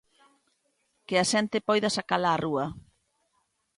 Que 1.07 1.15
a 1.23 1.25
xente 1.31 1.65
poida 1.67 1.93
sacala 1.97 2.29
á 2.35 2.37
rúa. 2.45 2.65